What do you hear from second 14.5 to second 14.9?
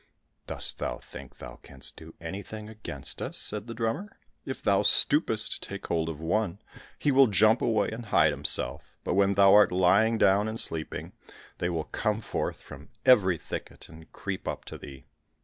to